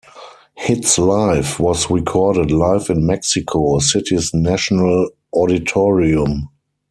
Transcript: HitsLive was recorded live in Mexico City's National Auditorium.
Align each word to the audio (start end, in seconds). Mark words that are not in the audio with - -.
HitsLive 0.57 1.59
was 1.59 1.91
recorded 1.91 2.49
live 2.49 2.89
in 2.89 3.05
Mexico 3.05 3.77
City's 3.77 4.33
National 4.33 5.11
Auditorium. 5.31 6.49